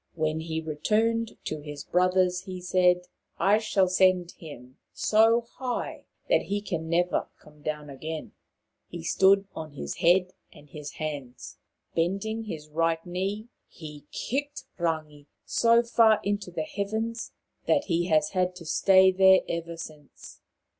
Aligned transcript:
When 0.15 0.39
he 0.39 0.61
returned 0.61 1.37
to 1.45 1.59
his 1.59 1.83
brothers 1.83 2.45
he 2.45 2.59
said: 2.59 3.01
"I 3.37 3.59
shall 3.59 3.87
send 3.87 4.31
him 4.31 4.79
so 4.93 5.41
high 5.41 6.05
that 6.27 6.41
he 6.41 6.59
can 6.59 6.89
never 6.89 7.27
come 7.39 7.61
down 7.61 7.87
again/' 7.87 8.31
He 8.87 9.03
stood 9.03 9.47
on 9.53 9.73
his 9.73 9.97
head 9.97 10.33
and 10.51 10.67
hands. 10.71 11.59
Bending 11.95 12.45
his 12.45 12.67
right 12.67 13.05
knee, 13.05 13.49
he 13.67 14.07
kicked 14.11 14.63
Rangi 14.79 15.27
so 15.45 15.83
far 15.83 16.19
into 16.23 16.49
the 16.49 16.63
heavens 16.63 17.31
that 17.67 17.83
he 17.83 18.07
has 18.07 18.29
had 18.31 18.55
to 18.55 18.65
stay 18.65 19.11
there 19.11 19.41
ever 19.47 19.77
since. 19.77 20.41